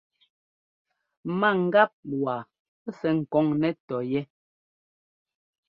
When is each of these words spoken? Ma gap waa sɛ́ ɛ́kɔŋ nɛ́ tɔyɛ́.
Ma 1.39 1.49
gap 1.73 1.91
waa 2.21 2.41
sɛ́ 2.97 3.11
ɛ́kɔŋ 3.19 3.47
nɛ́ 3.59 3.71
tɔyɛ́. 3.87 4.23